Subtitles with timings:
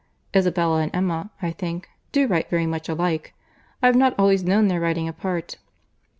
[0.35, 3.35] Isabella and Emma, I think, do write very much alike.
[3.83, 5.57] I have not always known their writing apart."